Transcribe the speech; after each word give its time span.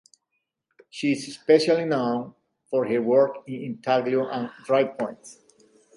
She 0.89 1.11
is 1.11 1.27
especially 1.27 1.85
known 1.85 2.33
for 2.71 2.87
her 2.87 2.99
work 3.03 3.43
in 3.45 3.61
intaglio 3.61 4.27
and 4.29 4.49
drypoint. 4.65 5.37